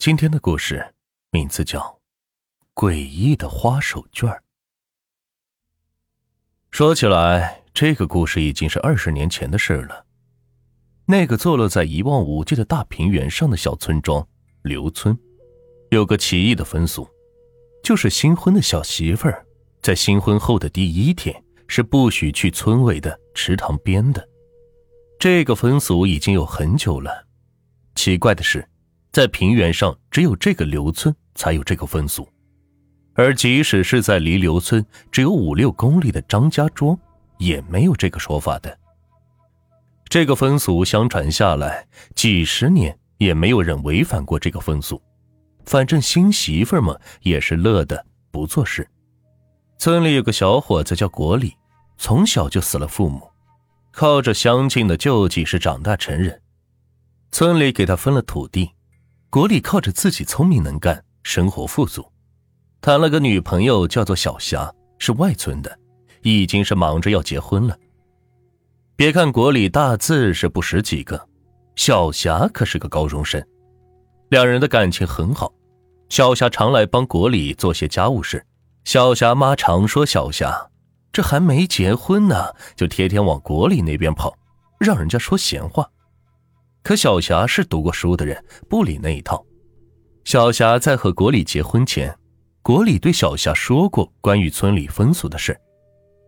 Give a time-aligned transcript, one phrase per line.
[0.00, 0.94] 今天的故事
[1.30, 2.00] 名字叫
[2.82, 4.28] 《诡异的花手绢》。
[6.70, 10.06] 说起来，这个故事已经是二十年前的事了。
[11.04, 14.26] 那个坐落在一望无际的大平原上的小村庄
[14.62, 15.14] 刘村，
[15.90, 17.06] 有个奇异的风俗，
[17.84, 19.44] 就是新婚的小媳妇儿
[19.82, 24.26] 在新婚后的第一天是不许去村尾的池塘边的。
[25.18, 27.26] 这个风俗已经有很久了。
[27.94, 28.66] 奇怪的是，
[29.12, 32.28] 在平原上只有这个刘村才有这个风俗，
[33.14, 36.96] 而即使是在离刘村只有五六公里的张家庄，
[37.38, 38.78] 也没有这个说法的。
[40.08, 45.00] 这个风俗相传下来几十年，也没有人违反过这个风俗。
[45.66, 48.88] 反正新媳妇们也是乐的不做事。
[49.78, 51.54] 村里有个小伙子叫国礼，
[51.96, 53.28] 从小就死了父母，
[53.92, 56.40] 靠着乡亲的救济是长大成人。
[57.30, 58.70] 村里给他分了土地，
[59.30, 62.04] 国里靠着自己聪明能干，生活富足，
[62.80, 65.78] 谈了个女朋友叫做小霞，是外村的，
[66.22, 67.78] 已经是忙着要结婚了。
[68.96, 71.28] 别看国里大字是不识几个，
[71.76, 73.40] 小霞可是个高中生，
[74.30, 75.52] 两人的感情很好。
[76.08, 78.44] 小霞常来帮国里做些家务事，
[78.82, 80.70] 小霞妈常说小霞
[81.12, 84.36] 这还没结婚呢，就天天往国里那边跑，
[84.80, 85.88] 让人家说闲话。
[86.82, 89.44] 可小霞是读过书的人，不理那一套。
[90.24, 92.14] 小霞在和国里结婚前，
[92.62, 95.58] 国里对小霞说过关于村里风俗的事，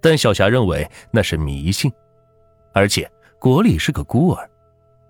[0.00, 1.90] 但小霞认为那是迷信。
[2.72, 4.50] 而且国里是个孤儿，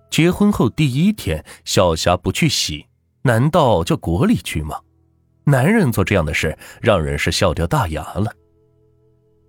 [0.09, 2.85] 结婚后第一天，小霞不去洗，
[3.23, 4.79] 难道叫国里去吗？
[5.45, 8.31] 男人做这样的事，让人是笑掉大牙了。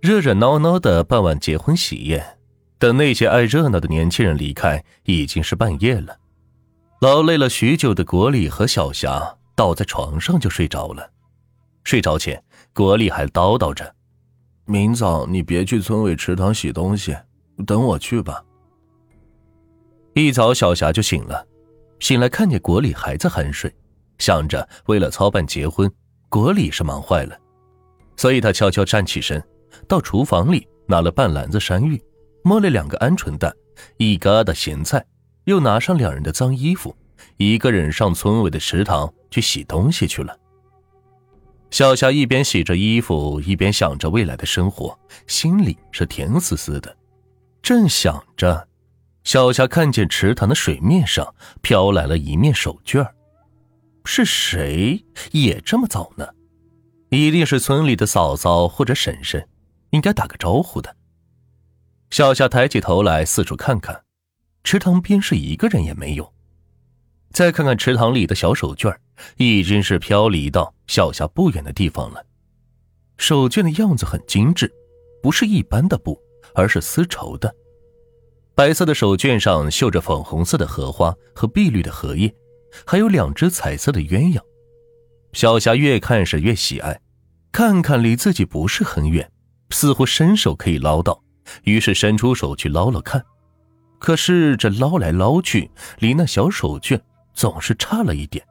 [0.01, 2.36] 热热闹闹的办完结婚喜宴。
[2.79, 6.17] 等那些爱热闹的年轻人离开，已经是半夜了。
[7.01, 11.09] 劳累了许久的国礼和小霞倒在床上就睡着了。
[11.83, 13.95] 睡着前，国礼还叨叨着
[14.65, 17.15] ：“明早你别去村委池塘洗东西，
[17.65, 18.43] 等我去吧。”
[20.13, 21.45] 一早，小霞就醒了，
[21.99, 23.73] 醒来看见国礼还在酣睡，
[24.17, 25.91] 想着为了操办结婚，
[26.29, 27.37] 国礼是忙坏了，
[28.15, 29.41] 所以他悄悄站起身，
[29.87, 32.01] 到厨房里拿了半篮子山芋。
[32.47, 33.53] 摸了两个鹌鹑蛋，
[33.97, 35.05] 一疙瘩咸菜，
[35.43, 36.95] 又拿上两人的脏衣服，
[37.35, 40.33] 一个人上村委的池塘去洗东西去了。
[41.71, 44.97] 小霞一边洗着衣服，一边想着未来的生活，
[45.27, 46.95] 心里是甜丝丝的。
[47.61, 48.65] 正想着，
[49.25, 53.05] 小霞看见池塘的水面上飘来了一面手绢
[54.05, 55.03] 是谁
[55.33, 56.25] 也这么早呢？
[57.09, 59.45] 一定是村里的嫂嫂或者婶婶，
[59.89, 60.95] 应该打个招呼的。
[62.09, 64.03] 小霞抬起头来，四处看看，
[64.63, 66.33] 池塘边是一个人也没有。
[67.31, 68.95] 再看看池塘里的小手绢
[69.35, 72.25] 已经是飘离到小霞不远的地方了。
[73.17, 74.71] 手绢的样子很精致，
[75.21, 76.17] 不是一般的布，
[76.53, 77.53] 而是丝绸的。
[78.55, 82.33] 白色的手绢上绣着粉红色的荷花和碧绿的荷叶，
[82.85, 84.41] 还有两只彩色的鸳鸯。
[85.33, 87.01] 小霞越看是越喜爱，
[87.51, 89.29] 看看离自己不是很远，
[89.71, 91.21] 似乎伸手可以捞到。
[91.63, 93.23] 于是伸出手去捞了看，
[93.99, 95.69] 可是这捞来捞去，
[95.99, 96.99] 离那小手绢
[97.33, 98.45] 总是差了一点。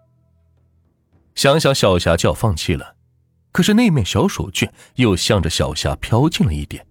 [1.34, 2.96] 想想小霞就要放弃了，
[3.52, 6.86] 可是那面小手绢又向着小霞飘近了一点，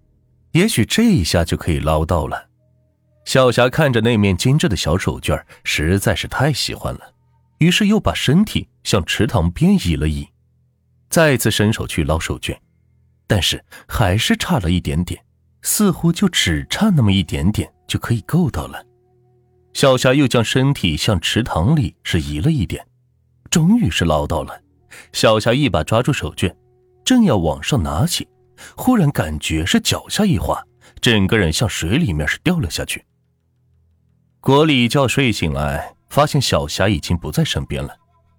[0.52, 2.48] 也许这一下就可以捞到了。
[3.24, 7.12] 小霞看着那面精致的小手绢，实在是太喜欢了，
[7.58, 10.28] 于是又把身体向池塘边移了移，
[11.10, 12.56] 再次伸手去捞手绢，
[13.26, 15.20] 但是还是差了一点点。
[15.66, 18.86] 似乎就只差那么一点点就可以够到了。
[19.74, 22.86] 小霞又将身体向池塘里是移了一点，
[23.50, 24.62] 终于是捞到了。
[25.12, 26.54] 小霞一把抓住手绢，
[27.04, 28.28] 正要往上拿起，
[28.76, 30.62] 忽然感觉是脚下一滑，
[31.00, 33.04] 整个人向水里面是掉了下去。
[34.40, 37.92] 国里觉睡醒来，发现小霞已经不在身边了。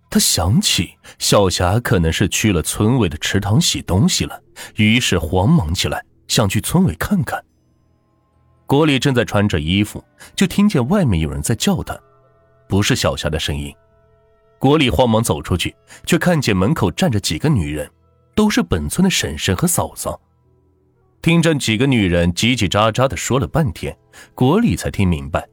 [0.10, 4.42] 他想起小霞可能是去了村委的池塘洗东西了，
[4.78, 6.02] 于是慌忙起来。
[6.28, 7.44] 想去村委看看。
[8.66, 10.04] 国里正在穿着衣服，
[10.36, 11.98] 就听见外面有人在叫他，
[12.68, 13.74] 不是小霞的声音。
[14.60, 15.76] 国里慌忙走出去，
[16.06, 17.90] 却看见门口站着几个女人，
[18.36, 20.20] 都是本村的婶婶和嫂嫂。
[21.22, 23.98] 听着几个女人叽叽喳喳的说了半天，
[24.36, 25.48] 国里才听明白，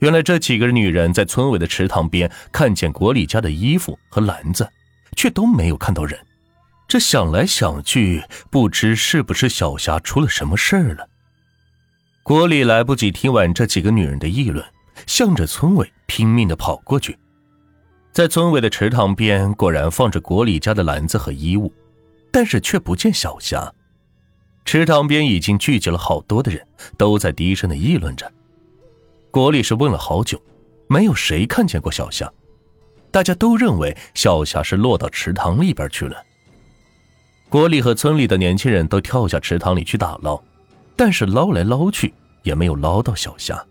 [0.00, 4.68] 原来这几个女人在村委的池塘边看见国里家的衣服和篮子，
[5.16, 6.18] 却都没有看到人。
[6.92, 11.08] 这想来想去，不知是不是小霞出了什么事儿了。
[12.22, 14.62] 国里来不及听完这几个女人的议论，
[15.06, 17.18] 向着村委拼命的跑过去。
[18.12, 21.72] 在村委的池塘边，果然放着国里家的篮子和衣物，
[22.30, 23.72] 但是却不见小霞。
[24.66, 26.62] 池塘边已经聚集了好多的人，
[26.98, 28.30] 都在低声的议论着。
[29.30, 30.38] 国里是问了好久，
[30.90, 32.30] 没有谁看见过小霞，
[33.10, 36.22] 大家都认为小霞是落到池塘里边去了。
[37.52, 40.40] 国里和村里的年轻人都跳下池塘里去打捞，
[40.96, 42.14] 但是捞来捞去
[42.44, 43.62] 也没有捞到小霞。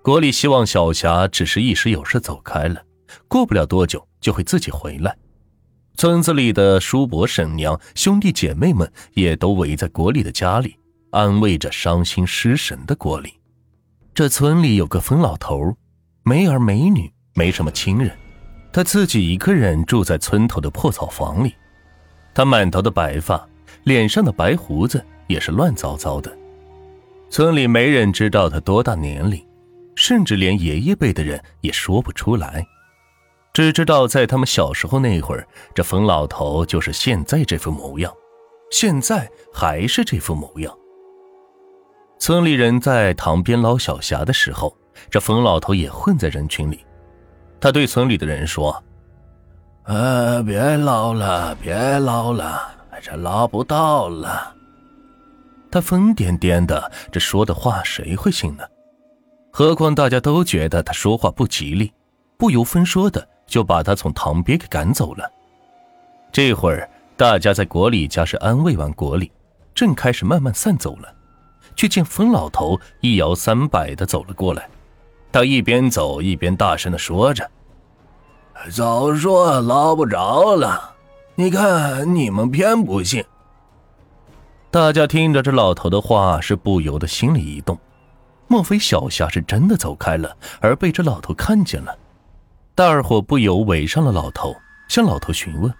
[0.00, 2.80] 国里希望小霞只是一时有事走开了，
[3.26, 5.12] 过不了多久就会自己回来。
[5.96, 10.76] 村子里的叔伯、婶娘、兄弟姐妹们也都围在国里的家里，
[11.10, 13.32] 安慰着伤心失神的国里。
[14.14, 15.76] 这村里有个疯老头，
[16.22, 18.16] 没儿没女，没什么亲人，
[18.72, 21.52] 他自己一个人住在村头的破草房里。
[22.38, 23.44] 他满头的白发，
[23.82, 26.32] 脸上的白胡子也是乱糟糟的。
[27.28, 29.44] 村里没人知道他多大年龄，
[29.96, 32.64] 甚至连爷爷辈的人也说不出来。
[33.52, 35.44] 只知道在他们小时候那会儿，
[35.74, 38.14] 这冯老头就是现在这副模样，
[38.70, 40.72] 现在还是这副模样。
[42.20, 44.72] 村里人在塘边捞小霞的时候，
[45.10, 46.78] 这冯老头也混在人群里。
[47.60, 48.80] 他对村里的人说
[49.88, 52.60] ：“呃，别捞了，别捞了，
[53.02, 54.54] 这捞不到了。”
[55.70, 58.62] 他疯癫癫的，这说的话谁会信呢？
[59.50, 61.92] 何况大家都觉得他说话不吉利，
[62.36, 63.26] 不由分说的。
[63.48, 65.26] 就把他从塘边给赶走了。
[66.30, 66.86] 这会儿，
[67.16, 69.32] 大家在国里家是安慰完国里，
[69.74, 71.10] 正开始慢慢散走了，
[71.74, 74.68] 却见疯老头一摇三摆的走了过来。
[75.32, 77.50] 他一边走一边大声的说着
[78.70, 80.94] ：“早说捞不着了，
[81.34, 83.24] 你看你们偏不信。”
[84.70, 87.78] 大家听着这老头的话，是不由得心里一动，
[88.46, 91.96] 莫非小霞是真的走开了，而被这老头看见了？
[92.74, 94.54] 大伙不由围上了老头，
[94.88, 95.72] 向老头询问。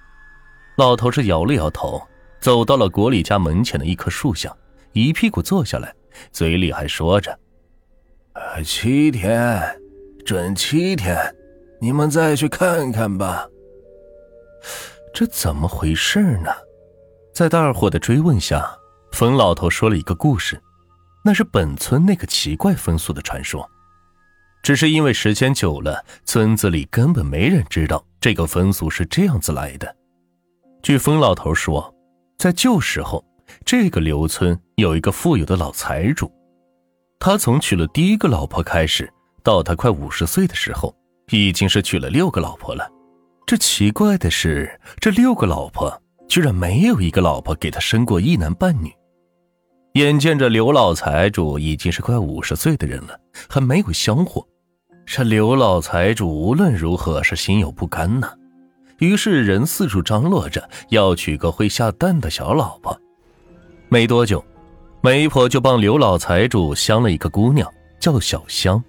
[0.77, 2.01] 老头是摇了摇头，
[2.41, 4.55] 走到了国里家门前的一棵树下，
[4.93, 5.93] 一屁股坐下来，
[6.33, 7.39] 嘴里还说着
[8.65, 9.63] ：“七天，
[10.25, 11.17] 准七天，
[11.81, 13.49] 你们再去看看吧。”
[15.15, 16.51] 这怎么回事呢？
[17.35, 18.69] 在大伙的追问下，
[19.13, 20.61] 冯老头说了一个故事，
[21.25, 23.69] 那是本村那个奇怪风俗的传说。
[24.63, 29.97] 只是因为时间久了，村子里根本没人知道这个风俗是这样子来的。
[30.83, 31.95] 据冯老头说，
[32.39, 33.25] 在旧时候，
[33.65, 36.31] 这个刘村有一个富有的老财主，
[37.19, 39.11] 他从娶了第一个老婆开始，
[39.43, 40.95] 到他快五十岁的时候，
[41.31, 42.89] 已经是娶了六个老婆了。
[43.47, 48.93] 这奇怪的是，这六个老婆居然没有一个老婆给他生过一男半女。
[49.95, 54.47] 眼见着刘老财主已经是快五十岁的人了，还没有香火，
[55.07, 58.31] 这刘老财主无论如何是心有不甘呐。
[58.99, 63.01] 于是人四处张罗着要娶个会下蛋的小老婆。
[63.89, 64.45] 没多久，
[65.01, 68.83] 媒婆就帮刘老财主相了一个姑娘，叫小香。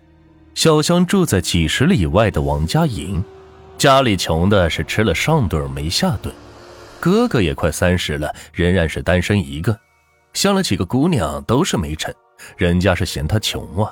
[0.59, 3.23] 小香住在几十里外的王家营，
[3.77, 6.35] 家里穷的是吃了上顿没下顿，
[6.99, 9.79] 哥哥也快三十了，仍然是单身一个。
[10.33, 12.13] 相了几个姑娘都是没成，
[12.57, 13.89] 人家是嫌他穷啊。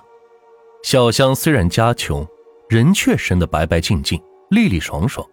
[0.84, 2.28] 小香虽然家穷，
[2.68, 5.26] 人却生得白白净净、利利爽爽。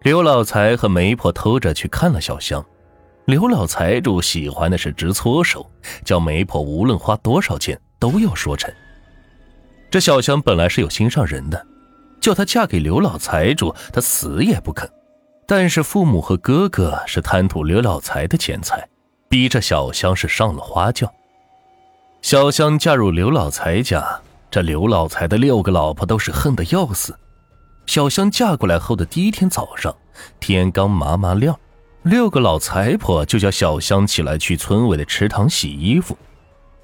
[0.00, 2.64] 刘老财和媒婆偷着去看了小香，
[3.26, 5.70] 刘老财主喜欢的是直搓手，
[6.02, 8.72] 叫媒婆无论花多少钱都要说成。
[9.90, 11.66] 这小香本来是有心上人的，
[12.20, 14.88] 叫她嫁给刘老财主，她死也不肯。
[15.46, 18.88] 但是父母和哥哥是贪图刘老财的钱财。
[19.28, 21.12] 逼着小香是上了花轿。
[22.20, 24.20] 小香嫁入刘老财家，
[24.50, 27.16] 这刘老财的六个老婆都是恨得要死。
[27.86, 29.94] 小香嫁过来后的第一天早上，
[30.40, 31.56] 天刚麻麻亮，
[32.02, 36.18] 六个老财婆就叫小香起来去村尾的池塘洗衣服。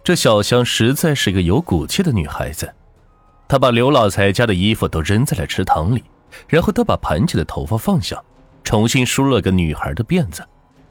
[0.05, 2.73] 这小香实在是个有骨气的女孩子，
[3.49, 6.03] 他把刘老财家的衣服都扔在了池塘里，
[6.49, 8.23] 然后他把盘起的头发放下，
[8.65, 10.45] 重新梳了个女孩的辫子，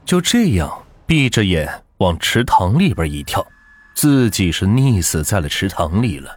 [0.04, 0.82] 就这样。
[1.08, 3.46] 闭着眼往池塘里边一跳，
[3.94, 6.36] 自己是溺死在了池塘里了。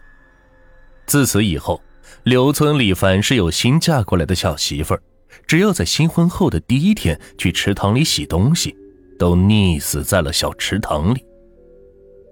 [1.06, 1.82] 自此以后，
[2.22, 5.02] 刘村里凡是有新嫁过来的小媳妇儿，
[5.48, 8.76] 只要在新婚后的第一天去池塘里洗东西，
[9.18, 11.24] 都溺死在了小池塘里。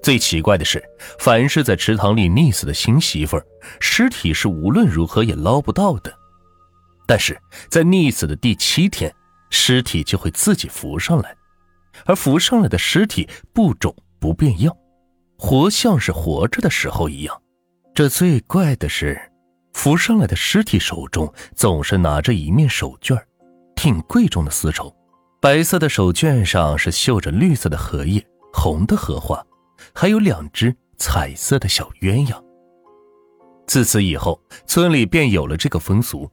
[0.03, 0.83] 最奇怪的是，
[1.19, 3.47] 凡是在池塘里溺死的新媳妇儿，
[3.81, 6.13] 尸体是无论如何也捞不到的。
[7.07, 7.39] 但是
[7.69, 9.13] 在溺死的第七天，
[9.51, 11.35] 尸体就会自己浮上来。
[12.05, 14.75] 而浮上来的尸体不肿不变样，
[15.37, 17.43] 活像是活着的时候一样。
[17.93, 19.21] 这最怪的是，
[19.73, 23.21] 浮上来的尸体手中总是拿着一面手绢
[23.75, 24.95] 挺贵重的丝绸。
[25.41, 29.45] 白色的手绢上是绣着绿色的荷叶、红的荷花，
[30.01, 32.41] 还有两只彩色的小鸳鸯。
[33.67, 36.31] 自此以后，村里便有了这个风俗，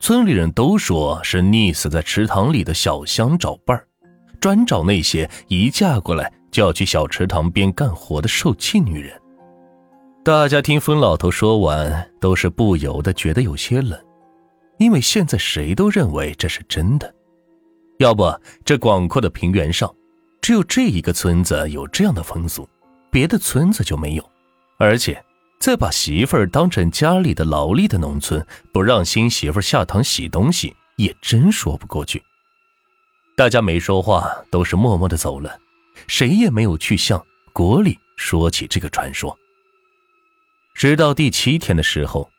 [0.00, 3.88] 村里人都说是溺死在池塘里的小香找伴儿，
[4.38, 9.18] 专找那些一嫁过来就要去小池塘边干活的受气女人。
[10.22, 13.98] 大家听风老头说完，都是不由得觉得有些冷，
[14.76, 17.10] 因为现在谁都认为这是真的。
[17.98, 18.30] 要不，
[18.62, 19.90] 这广阔的平原上，
[20.42, 22.68] 只有这一个村子有这样的风俗，
[23.10, 24.30] 别的村子就没有。
[24.78, 25.22] 而且，
[25.58, 32.22] 再把媳妇儿当成家里的劳力的农村，不让新媳妇下堂洗东西，也真说不过去。
[33.36, 35.58] 大家没说话，都是默默的走了，
[36.06, 39.38] 谁也没有去向国里说起这个传说。
[40.74, 42.30] 直到第七天的时候，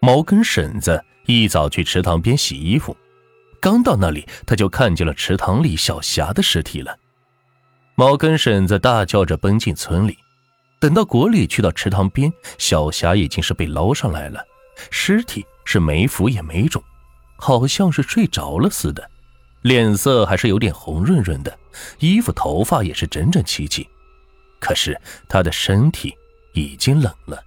[0.00, 2.96] 毛根婶子一早去池塘边洗衣服。
[3.60, 6.96] 刚到那里，他就看见了池塘里小霞的尸体了。
[7.98, 10.16] 毛根婶子大叫着奔进村里。
[10.78, 14.40] 等到国里去到池塘边，小霞已经是被捞上来了，
[14.88, 16.80] 尸体是没腐也没肿，
[17.34, 19.10] 好像是睡着了似的，
[19.62, 21.58] 脸色还是有点红润润的，
[21.98, 23.84] 衣服头发也是整整齐齐。
[24.60, 24.96] 可是
[25.28, 26.14] 她的身体
[26.52, 27.42] 已经冷了。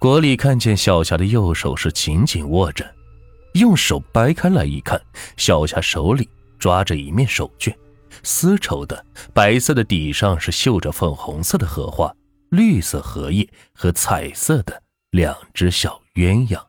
[0.00, 2.84] 国里看见小霞的右手是紧紧握着。
[3.52, 5.00] 用手掰开来一看，
[5.36, 6.28] 小霞手里
[6.58, 7.72] 抓着一面手绢，
[8.22, 12.14] 丝绸的，白色的底上是绣着粉红色的荷花、
[12.50, 16.60] 绿色荷叶和彩色的两只小鸳鸯。